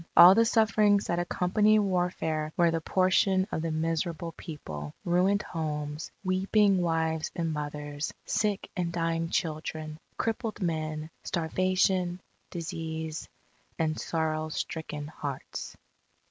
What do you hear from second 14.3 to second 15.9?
stricken hearts.